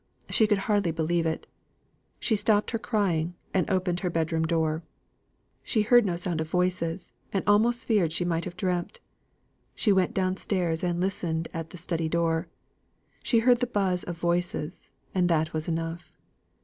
[0.31, 1.45] She could hardly believe it.
[2.19, 4.81] She stopped her crying, and opened her bedroom door.
[5.61, 8.99] She heard no sound of voices, and almost feared she might have dreamt.
[9.75, 12.47] She went down stairs, and listened at the study door.
[13.21, 16.17] She heard the buzz of voices; and that was enough.